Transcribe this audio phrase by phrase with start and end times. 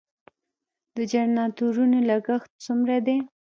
[0.97, 3.17] د جنراتورونو لګښت څومره دی؟